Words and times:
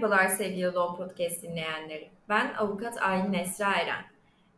Merhabalar 0.00 0.28
sevgili 0.28 0.64
Law 0.64 1.04
Podcast 1.04 1.42
dinleyenleri. 1.42 2.10
Ben 2.28 2.54
avukat 2.54 3.02
Aylin 3.02 3.32
Esra 3.32 3.74
Eren. 3.74 4.04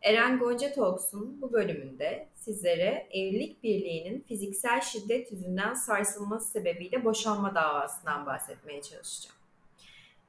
Eren 0.03 0.39
Gonca 0.39 0.73
Talks'un 0.73 1.43
bu 1.43 1.53
bölümünde 1.53 2.29
sizlere 2.35 3.07
evlilik 3.11 3.63
birliğinin 3.63 4.21
fiziksel 4.29 4.81
şiddet 4.81 5.33
yüzünden 5.33 5.75
sarsılması 5.75 6.51
sebebiyle 6.51 7.05
boşanma 7.05 7.55
davasından 7.55 8.27
bahsetmeye 8.27 8.83
çalışacağım. 8.83 9.37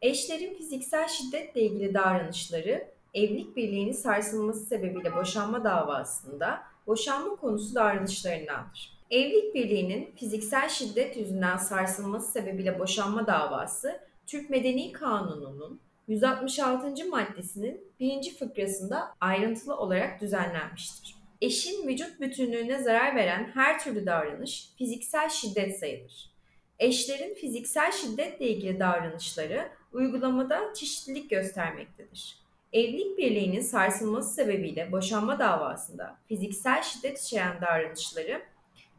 Eşlerin 0.02 0.54
fiziksel 0.54 1.08
şiddetle 1.08 1.62
ilgili 1.62 1.94
davranışları 1.94 2.88
evlilik 3.14 3.56
birliğinin 3.56 3.92
sarsılması 3.92 4.66
sebebiyle 4.66 5.16
boşanma 5.16 5.64
davasında 5.64 6.64
boşanma 6.88 7.36
konusu 7.36 7.76
davranışlarındandır. 7.76 9.00
Evlilik 9.12 9.56
birliğinin 9.56 10.12
fiziksel 10.16 10.70
şiddet 10.70 11.18
yüzünden 11.18 11.58
sarsılması 11.58 12.32
sebebiyle 12.32 12.80
boşanma 12.80 13.28
davası 13.28 14.13
Türk 14.28 14.50
Medeni 14.50 14.92
Kanunu'nun 14.92 15.80
166. 16.08 17.10
maddesinin 17.10 17.82
birinci 18.00 18.38
fıkrasında 18.38 19.16
ayrıntılı 19.22 19.78
olarak 19.78 20.22
düzenlenmiştir. 20.22 21.16
Eşin 21.42 21.88
vücut 21.88 22.20
bütünlüğüne 22.22 22.84
zarar 22.84 23.16
veren 23.16 23.52
her 23.54 23.80
türlü 23.80 24.06
davranış 24.06 24.70
fiziksel 24.78 25.30
şiddet 25.30 25.80
sayılır. 25.80 26.34
Eşlerin 26.80 27.34
fiziksel 27.34 27.92
şiddetle 27.92 28.48
ilgili 28.48 28.80
davranışları 28.80 29.70
uygulamada 29.94 30.74
çeşitlilik 30.74 31.30
göstermektedir. 31.30 32.38
Evlilik 32.74 33.18
birliğinin 33.18 33.62
sarsılması 33.62 34.34
sebebiyle 34.34 34.92
boşanma 34.92 35.40
davasında 35.40 36.18
fiziksel 36.28 36.82
şiddet 36.82 37.20
içeren 37.22 37.62
davranışları 37.62 38.42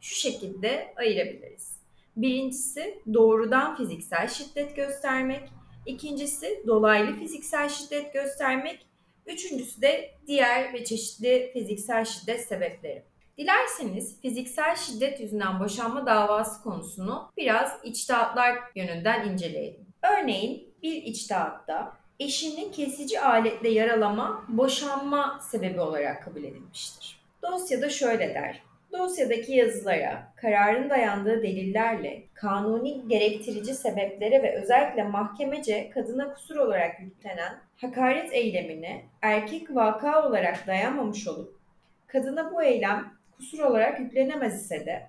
şu 0.01 0.15
şekilde 0.15 0.95
ayırabiliriz. 0.97 1.74
Birincisi 2.17 3.03
doğrudan 3.15 3.77
fiziksel 3.77 4.29
şiddet 4.29 4.77
göstermek, 4.77 5.49
ikincisi 5.87 6.63
dolaylı 6.67 7.17
fiziksel 7.17 7.69
şiddet 7.69 8.13
göstermek, 8.13 8.87
üçüncüsü 9.27 9.83
de 9.83 10.11
diğer 10.27 10.73
ve 10.73 10.85
çeşitli 10.85 11.51
fiziksel 11.53 12.05
şiddet 12.05 12.49
sebepleri. 12.49 13.05
Dilerseniz 13.39 14.21
fiziksel 14.21 14.77
şiddet 14.77 15.21
yüzünden 15.21 15.61
boşanma 15.61 16.07
davası 16.07 16.63
konusunu 16.63 17.33
biraz 17.37 17.79
içtihatlar 17.85 18.59
yönünden 18.75 19.29
inceleyelim. 19.29 19.87
Örneğin 20.03 20.75
bir 20.83 21.03
içtihatta 21.03 21.97
eşini 22.21 22.71
kesici 22.71 23.21
aletle 23.21 23.69
yaralama 23.69 24.45
boşanma 24.49 25.41
sebebi 25.51 25.81
olarak 25.81 26.25
kabul 26.25 26.45
edilmiştir. 26.45 27.25
Dosyada 27.43 27.91
şöyle 27.91 28.35
der. 28.35 28.63
Dosyadaki 28.99 29.53
yazılara, 29.53 30.33
kararın 30.37 30.91
dayandığı 30.91 31.43
delillerle, 31.43 32.23
kanuni 32.35 33.09
gerektirici 33.09 33.75
sebeplere 33.75 34.43
ve 34.43 34.63
özellikle 34.63 35.03
mahkemece 35.03 35.91
kadına 35.91 36.35
kusur 36.35 36.57
olarak 36.57 37.01
yüklenen 37.01 37.59
hakaret 37.77 38.33
eylemine 38.33 39.05
erkek 39.23 39.75
vaka 39.75 40.29
olarak 40.29 40.67
dayanmamış 40.67 41.29
olup, 41.29 41.59
kadına 42.07 42.53
bu 42.53 42.63
eylem 42.63 43.13
kusur 43.37 43.59
olarak 43.59 44.01
yüklenemez 44.01 44.65
ise 44.65 44.87
de, 44.87 45.07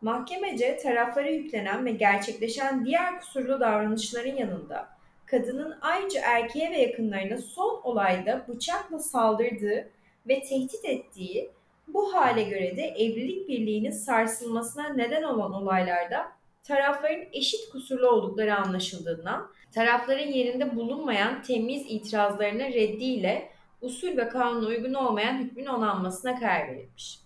mahkemece 0.00 0.76
taraflara 0.76 1.28
yüklenen 1.28 1.84
ve 1.84 1.92
gerçekleşen 1.92 2.84
diğer 2.84 3.20
kusurlu 3.20 3.60
davranışların 3.60 4.36
yanında 4.36 4.88
kadının 5.26 5.78
ayrıca 5.80 6.20
erkeğe 6.24 6.70
ve 6.70 6.78
yakınlarına 6.78 7.38
son 7.38 7.80
olayda 7.84 8.46
bıçakla 8.48 8.98
saldırdığı 8.98 9.88
ve 10.28 10.42
tehdit 10.42 10.84
ettiği 10.84 11.50
bu 11.94 12.14
hale 12.14 12.42
göre 12.42 12.76
de 12.76 12.82
evlilik 12.82 13.48
birliğinin 13.48 13.90
sarsılmasına 13.90 14.88
neden 14.88 15.22
olan 15.22 15.52
olaylarda 15.52 16.32
tarafların 16.62 17.24
eşit 17.32 17.70
kusurlu 17.72 18.08
oldukları 18.10 18.56
anlaşıldığından 18.56 19.50
tarafların 19.74 20.28
yerinde 20.28 20.76
bulunmayan 20.76 21.42
temiz 21.42 21.82
itirazlarının 21.88 22.72
reddiyle 22.72 23.48
usul 23.80 24.16
ve 24.16 24.28
kanuna 24.28 24.66
uygun 24.66 24.94
olmayan 24.94 25.38
hükmün 25.38 25.66
onanmasına 25.66 26.38
karar 26.38 26.68
verilmiş. 26.68 27.18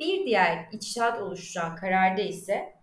Bir 0.00 0.26
diğer 0.26 0.68
içtihat 0.72 1.22
oluşturan 1.22 1.76
kararda 1.76 2.20
ise 2.22 2.74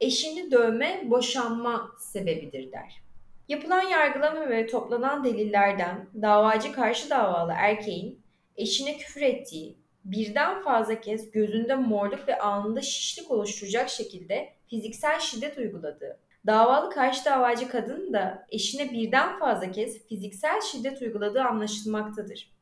eşini 0.00 0.50
dövme 0.50 1.02
boşanma 1.10 1.90
sebebidir 1.98 2.72
der. 2.72 3.02
Yapılan 3.48 3.82
yargılama 3.82 4.48
ve 4.48 4.66
toplanan 4.66 5.24
delillerden 5.24 6.08
davacı 6.22 6.72
karşı 6.72 7.10
davalı 7.10 7.52
erkeğin 7.56 8.22
eşine 8.56 8.96
küfür 8.96 9.22
ettiği, 9.22 9.76
birden 10.04 10.62
fazla 10.62 11.00
kez 11.00 11.30
gözünde 11.30 11.74
morluk 11.74 12.28
ve 12.28 12.38
alnında 12.38 12.80
şişlik 12.80 13.30
oluşturacak 13.30 13.88
şekilde 13.88 14.52
fiziksel 14.70 15.20
şiddet 15.20 15.58
uyguladığı, 15.58 16.18
davalı 16.46 16.90
karşı 16.90 17.24
davacı 17.24 17.68
kadının 17.68 18.12
da 18.12 18.46
eşine 18.50 18.92
birden 18.92 19.38
fazla 19.38 19.70
kez 19.70 20.06
fiziksel 20.06 20.60
şiddet 20.60 21.02
uyguladığı 21.02 21.42
anlaşılmaktadır. 21.42 22.52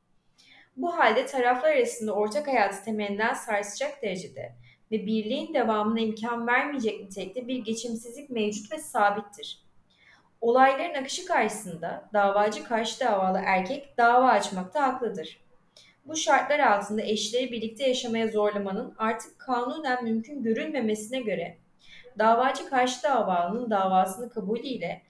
Bu 0.77 0.99
halde 0.99 1.27
taraflar 1.27 1.71
arasında 1.71 2.12
ortak 2.12 2.47
hayatı 2.47 2.84
temelinden 2.84 3.34
sarsacak 3.34 4.03
derecede 4.03 4.53
ve 4.91 5.06
birliğin 5.06 5.55
devamına 5.55 6.00
imkan 6.00 6.47
vermeyecek 6.47 7.00
nitelikte 7.00 7.49
bir 7.49 7.59
geçimsizlik 7.59 8.31
mevcut 8.31 8.73
ve 8.73 8.79
sabittir. 8.79 9.62
Olayların 10.41 10.95
akışı 10.95 11.25
karşısında 11.25 12.09
davacı 12.12 12.65
karşı 12.65 13.00
davalı 13.00 13.41
erkek 13.45 13.99
dava 13.99 14.29
açmakta 14.29 14.83
haklıdır. 14.83 15.41
Bu 16.10 16.16
şartlar 16.16 16.59
altında 16.59 17.03
eşleri 17.03 17.53
birlikte 17.53 17.88
yaşamaya 17.88 18.28
zorlamanın 18.28 18.94
artık 18.98 19.38
kanunen 19.38 20.04
mümkün 20.04 20.43
görülmemesine 20.43 21.21
göre 21.21 21.59
davacı 22.19 22.71
karşı 22.71 23.03
davalının 23.03 23.71
davasını 23.71 24.31
kabulüyle 24.31 25.03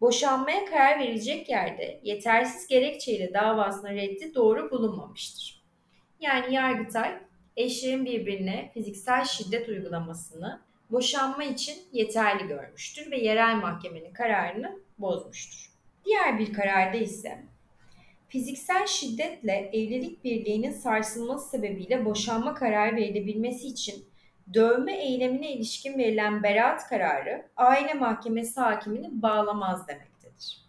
boşanmaya 0.00 0.64
karar 0.64 0.98
verilecek 0.98 1.48
yerde 1.48 2.00
yetersiz 2.02 2.66
gerekçeyle 2.66 3.34
davasına 3.34 3.90
reddi 3.90 4.34
doğru 4.34 4.70
bulunmamıştır. 4.70 5.64
Yani 6.20 6.54
Yargıtay 6.54 7.18
eşlerin 7.56 8.04
birbirine 8.04 8.70
fiziksel 8.74 9.24
şiddet 9.24 9.68
uygulamasını 9.68 10.60
boşanma 10.90 11.44
için 11.44 11.76
yeterli 11.92 12.48
görmüştür 12.48 13.10
ve 13.10 13.18
yerel 13.18 13.56
mahkemenin 13.56 14.12
kararını 14.12 14.80
bozmuştur. 14.98 15.72
Diğer 16.04 16.38
bir 16.38 16.52
kararda 16.52 16.96
ise 16.96 17.44
fiziksel 18.28 18.86
şiddetle 18.86 19.70
evlilik 19.72 20.24
birliğinin 20.24 20.72
sarsılması 20.72 21.48
sebebiyle 21.50 22.04
boşanma 22.04 22.54
kararı 22.54 22.96
verilebilmesi 22.96 23.66
için 23.66 24.04
dövme 24.54 24.92
eylemine 24.92 25.52
ilişkin 25.52 25.98
verilen 25.98 26.42
beraat 26.42 26.88
kararı 26.88 27.48
aile 27.56 27.94
mahkemesi 27.94 28.60
hakimini 28.60 29.22
bağlamaz 29.22 29.88
demektedir. 29.88 30.68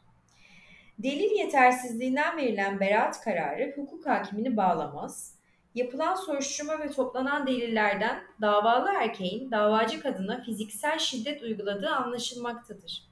Delil 0.99 1.31
yetersizliğinden 1.37 2.37
verilen 2.37 2.79
beraat 2.79 3.21
kararı 3.21 3.73
hukuk 3.75 4.07
hakimini 4.07 4.57
bağlamaz. 4.57 5.35
Yapılan 5.75 6.15
soruşturma 6.15 6.79
ve 6.79 6.91
toplanan 6.91 7.47
delillerden 7.47 8.19
davalı 8.41 8.89
erkeğin 9.01 9.51
davacı 9.51 10.01
kadına 10.01 10.43
fiziksel 10.43 10.99
şiddet 10.99 11.41
uyguladığı 11.41 11.89
anlaşılmaktadır. 11.89 13.08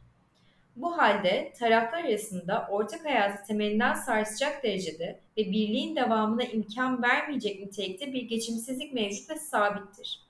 Bu 0.78 0.98
halde 0.98 1.54
taraflar 1.60 2.04
arasında 2.04 2.68
ortak 2.72 3.06
hayatı 3.06 3.48
temelinden 3.48 3.94
sarsacak 3.94 4.64
derecede 4.64 5.20
ve 5.38 5.42
birliğin 5.42 5.96
devamına 5.96 6.44
imkan 6.44 7.04
vermeyecek 7.04 7.60
nitelikte 7.60 8.14
bir 8.14 8.22
geçimsizlik 8.22 8.94
mevcut 8.94 9.30
ve 9.30 9.36
sabittir. 9.36 10.22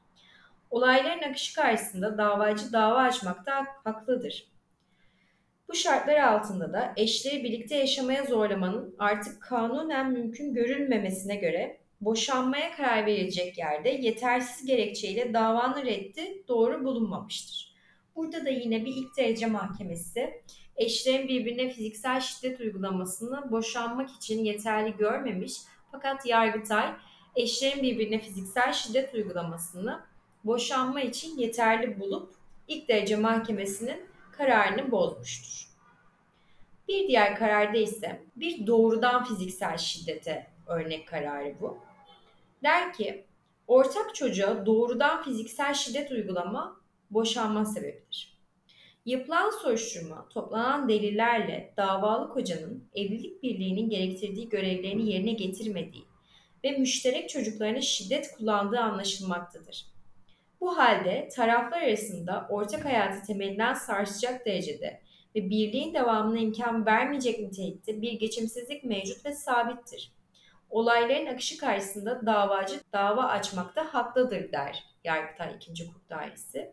Olayların 0.70 1.30
akışı 1.30 1.56
karşısında 1.56 2.18
davacı 2.18 2.74
dava 2.74 2.98
açmakta 2.98 3.66
haklıdır. 3.84 4.48
Bu 5.68 5.74
şartlar 5.76 6.18
altında 6.18 6.74
da 6.74 6.94
eşleri 6.98 7.44
birlikte 7.44 7.76
yaşamaya 7.76 8.24
zorlamanın 8.24 8.96
artık 9.00 9.42
kanunen 9.42 10.12
mümkün 10.12 10.54
görülmemesine 10.54 11.36
göre 11.36 11.78
boşanmaya 12.02 12.76
karar 12.76 13.06
verilecek 13.06 13.58
yerde 13.58 13.90
yetersiz 13.90 14.66
gerekçeyle 14.66 15.34
davanın 15.34 15.86
reddi 15.86 16.44
doğru 16.48 16.84
bulunmamıştır. 16.84 17.77
Burada 18.18 18.46
da 18.46 18.50
yine 18.50 18.86
bir 18.86 18.96
ilk 18.96 19.18
derece 19.18 19.46
mahkemesi 19.46 20.44
eşlerin 20.76 21.28
birbirine 21.28 21.70
fiziksel 21.70 22.22
şiddet 22.22 22.60
uygulamasını 22.60 23.52
boşanmak 23.52 24.10
için 24.10 24.44
yeterli 24.44 24.98
görmemiş 24.98 25.54
fakat 25.92 26.26
Yargıtay 26.26 26.94
eşlerin 27.36 27.84
birbirine 27.84 28.20
fiziksel 28.20 28.74
şiddet 28.74 29.14
uygulamasını 29.14 30.04
boşanma 30.44 31.02
için 31.02 31.38
yeterli 31.38 32.00
bulup 32.00 32.34
ilk 32.68 32.88
derece 32.88 33.16
mahkemesinin 33.16 34.06
kararını 34.32 34.92
bozmuştur. 34.92 35.68
Bir 36.88 37.08
diğer 37.08 37.36
kararda 37.36 37.78
ise 37.78 38.22
bir 38.36 38.68
doğrudan 38.68 39.24
fiziksel 39.24 39.78
şiddete 39.78 40.48
örnek 40.68 41.08
kararı 41.08 41.56
bu. 41.62 41.78
Der 42.64 42.94
ki 42.94 43.26
ortak 43.68 44.16
çocuğa 44.16 44.66
doğrudan 44.66 45.24
fiziksel 45.24 45.74
şiddet 45.74 46.12
uygulama 46.12 46.87
boşanma 47.12 47.66
sebebidir. 47.66 48.38
Yapılan 49.06 49.50
soruşturma 49.50 50.30
toplanan 50.30 50.90
delillerle 50.90 51.74
davalı 51.78 52.30
kocanın 52.30 52.84
evlilik 52.96 53.44
birliğinin 53.44 53.90
gerektirdiği 53.90 54.50
görevlerini 54.50 55.12
yerine 55.12 55.32
getirmediği 55.32 56.04
ve 56.64 56.72
müşterek 56.72 57.30
çocuklarına 57.30 57.82
şiddet 57.82 58.32
kullandığı 58.32 58.80
anlaşılmaktadır. 58.80 59.86
Bu 60.62 60.78
halde 60.78 61.30
taraflar 61.36 61.82
arasında 61.82 62.48
ortak 62.50 62.86
hayatı 62.86 63.28
temelinden 63.28 63.74
sarsacak 63.74 64.46
derecede 64.46 65.02
ve 65.36 65.50
birliğin 65.50 65.94
devamına 65.94 66.40
imkan 66.40 66.86
vermeyecek 66.86 67.40
nitelikte 67.40 68.02
bir 68.02 68.14
geçimsizlik 68.14 68.84
mevcut 68.84 69.26
ve 69.26 69.34
sabittir. 69.34 70.12
Olayların 70.70 71.26
akışı 71.26 71.58
karşısında 71.58 72.26
davacı 72.26 72.80
dava 72.94 73.24
açmakta 73.24 73.94
haklıdır 73.94 74.52
der 74.52 74.84
Yargıtay 75.04 75.56
2. 75.56 75.86
Hukuk 75.86 76.10
Dairesi. 76.10 76.72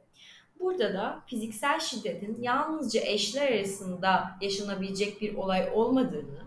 Burada 0.61 0.95
da 0.95 1.23
fiziksel 1.27 1.81
şiddetin 1.81 2.43
yalnızca 2.43 3.01
eşler 3.01 3.53
arasında 3.53 4.31
yaşanabilecek 4.41 5.21
bir 5.21 5.35
olay 5.35 5.71
olmadığını, 5.75 6.43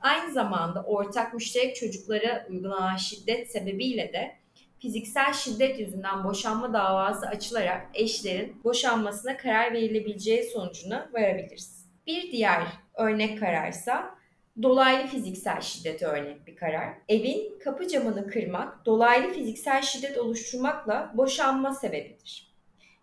aynı 0.00 0.32
zamanda 0.32 0.82
ortak 0.82 1.34
müşterek 1.34 1.76
çocuklara 1.76 2.46
uygulanan 2.50 2.96
şiddet 2.96 3.50
sebebiyle 3.50 4.12
de 4.12 4.36
fiziksel 4.78 5.32
şiddet 5.32 5.78
yüzünden 5.80 6.24
boşanma 6.24 6.72
davası 6.72 7.26
açılarak 7.26 7.86
eşlerin 7.94 8.64
boşanmasına 8.64 9.36
karar 9.36 9.72
verilebileceği 9.72 10.44
sonucuna 10.44 11.10
varabiliriz. 11.12 11.86
Bir 12.06 12.32
diğer 12.32 12.62
örnek 12.94 13.40
kararsa 13.40 14.14
dolaylı 14.62 15.06
fiziksel 15.06 15.60
şiddet 15.60 16.02
örnek 16.02 16.46
bir 16.46 16.56
karar. 16.56 16.94
Evin 17.08 17.58
kapı 17.58 17.88
camını 17.88 18.26
kırmak 18.26 18.86
dolaylı 18.86 19.32
fiziksel 19.32 19.82
şiddet 19.82 20.18
oluşturmakla 20.18 21.12
boşanma 21.14 21.74
sebebidir. 21.74 22.52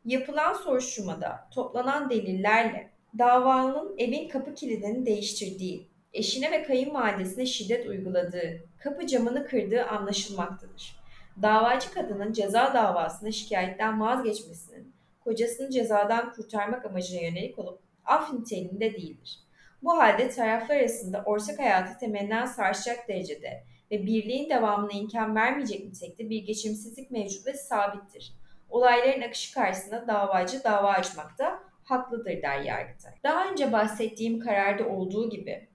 Yapılan 0.06 0.54
soruşturmada 0.54 1.48
toplanan 1.54 2.10
delillerle 2.10 2.92
davalının 3.18 3.98
evin 3.98 4.30
kapı 4.30 4.56
kilidini 4.56 5.06
değiştirdiği, 5.06 5.88
eşine 6.14 6.52
ve 6.52 6.64
kayınvalidesine 6.64 7.46
şiddet 7.46 7.88
uyguladığı, 7.88 8.66
kapı 8.80 9.08
camını 9.08 9.48
kırdığı 9.48 9.84
anlaşılmaktadır. 9.84 11.00
Davacı 11.42 11.94
kadının 11.94 12.34
ceza 12.34 12.74
davasında 12.74 13.32
şikayetten 13.32 14.02
vazgeçmesinin 14.02 14.94
kocasını 15.20 15.70
cezadan 15.70 16.34
kurtarmak 16.34 16.86
amacına 16.86 17.22
yönelik 17.22 17.60
olup 17.60 17.82
af 18.06 18.34
niteliğinde 18.34 18.94
değildir. 18.94 19.49
Bu 19.84 19.98
halde 19.98 20.30
taraflar 20.30 20.76
arasında 20.76 21.24
ortak 21.26 21.60
hayatı 21.60 22.00
temelinden 22.00 22.46
sarsacak 22.46 23.08
derecede 23.08 23.64
ve 23.92 24.06
birliğin 24.06 24.50
devamına 24.50 24.92
imkan 24.92 25.36
vermeyecek 25.36 25.86
nitelikte 25.86 26.30
bir 26.30 26.44
geçimsizlik 26.44 27.12
mevcut 27.12 27.48
ve 27.48 27.54
sabittir. 27.54 28.34
Olayların 28.70 29.22
akışı 29.22 29.54
karşısında 29.54 30.08
davacı 30.08 30.64
dava 30.64 30.90
açmakta 30.90 31.60
haklıdır 31.84 32.42
der 32.42 32.62
Yargıtay. 32.62 33.14
Daha 33.24 33.52
önce 33.52 33.72
bahsettiğim 33.72 34.40
kararda 34.40 34.88
olduğu 34.90 35.30
gibi 35.30 35.68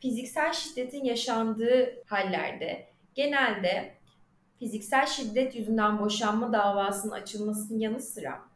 fiziksel 0.00 0.52
şiddetin 0.52 1.04
yaşandığı 1.04 2.04
hallerde 2.06 2.86
genelde 3.14 3.94
fiziksel 4.58 5.06
şiddet 5.06 5.56
yüzünden 5.56 5.98
boşanma 6.00 6.52
davasının 6.52 7.12
açılmasının 7.12 7.78
yanı 7.78 8.00
sıra 8.00 8.53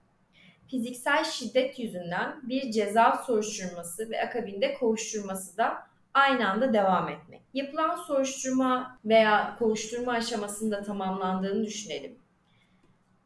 fiziksel 0.71 1.25
şiddet 1.25 1.79
yüzünden 1.79 2.41
bir 2.43 2.71
ceza 2.71 3.23
soruşturması 3.27 4.11
ve 4.11 4.23
akabinde 4.23 4.75
kovuşturması 4.75 5.57
da 5.57 5.89
aynı 6.15 6.51
anda 6.51 6.73
devam 6.73 7.09
etmek. 7.09 7.43
Yapılan 7.55 7.97
soruşturma 7.97 8.99
veya 9.05 9.57
kovuşturma 9.59 10.13
aşamasında 10.13 10.83
tamamlandığını 10.83 11.67
düşünelim. 11.67 12.19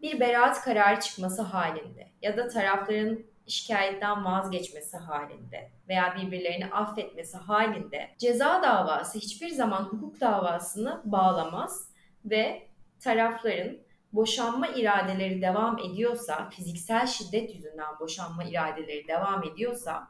Bir 0.03 0.21
beraat 0.21 0.61
kararı 0.61 1.01
çıkması 1.01 1.43
halinde 1.43 2.09
ya 2.23 2.37
da 2.37 2.49
tarafların 2.49 3.19
şikayetten 3.47 4.25
vazgeçmesi 4.25 4.97
halinde 4.97 5.71
veya 5.89 6.17
birbirlerini 6.17 6.67
affetmesi 6.67 7.37
halinde 7.37 8.11
ceza 8.19 8.63
davası 8.63 9.19
hiçbir 9.19 9.49
zaman 9.49 9.83
hukuk 9.83 10.21
davasını 10.21 11.01
bağlamaz 11.05 11.89
ve 12.25 12.63
tarafların 13.01 13.77
boşanma 14.13 14.67
iradeleri 14.67 15.43
devam 15.43 15.79
ediyorsa, 15.79 16.51
fiziksel 16.51 17.07
şiddet 17.07 17.55
yüzünden 17.55 17.99
boşanma 18.01 18.45
iradeleri 18.45 19.09
devam 19.09 19.45
ediyorsa, 19.45 20.09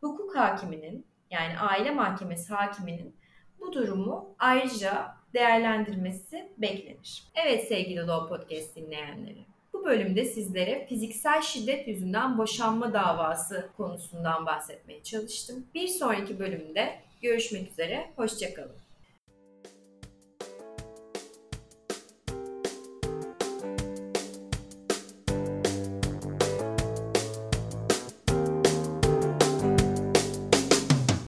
hukuk 0.00 0.36
hakiminin 0.36 1.06
yani 1.30 1.58
aile 1.58 1.90
mahkemesi 1.90 2.54
hakiminin 2.54 3.16
bu 3.60 3.72
durumu 3.72 4.34
ayrıca 4.38 5.14
değerlendirmesi 5.34 6.48
beklenir. 6.58 7.24
Evet 7.34 7.68
sevgili 7.68 8.06
Law 8.06 8.36
Podcast 8.36 8.76
dinleyenleri. 8.76 9.44
Bu 9.72 9.84
bölümde 9.84 10.24
sizlere 10.24 10.86
fiziksel 10.86 11.42
şiddet 11.42 11.88
yüzünden 11.88 12.38
boşanma 12.38 12.92
davası 12.92 13.70
konusundan 13.76 14.46
bahsetmeye 14.46 15.02
çalıştım. 15.02 15.66
Bir 15.74 15.88
sonraki 15.88 16.38
bölümde 16.38 17.00
görüşmek 17.22 17.70
üzere, 17.70 18.10
hoşçakalın. 18.16 18.76